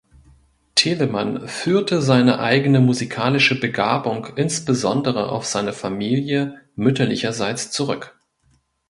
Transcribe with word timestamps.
Telemann 0.73 1.47
führte 1.47 2.01
seine 2.01 2.39
eigene 2.39 2.79
musikalische 2.79 3.59
Begabung 3.59 4.25
insbesondere 4.35 5.29
auf 5.29 5.45
seine 5.45 5.73
Familie 5.73 6.59
mütterlicherseits 6.75 7.69
zurück. 7.69 8.17